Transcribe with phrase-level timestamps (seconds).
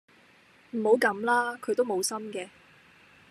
[0.71, 2.49] 唔好咁啦，佢都冇心嘅